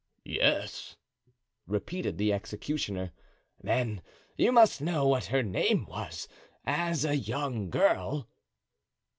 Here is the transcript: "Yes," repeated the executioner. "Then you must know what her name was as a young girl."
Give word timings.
"Yes," 0.25 0.95
repeated 1.67 2.17
the 2.17 2.33
executioner. 2.33 3.11
"Then 3.61 4.01
you 4.35 4.51
must 4.51 4.81
know 4.81 5.07
what 5.07 5.25
her 5.25 5.43
name 5.43 5.85
was 5.85 6.27
as 6.65 7.05
a 7.05 7.13
young 7.15 7.69
girl." 7.69 8.27